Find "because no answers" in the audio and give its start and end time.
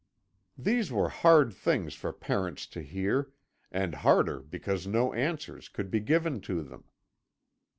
4.39-5.69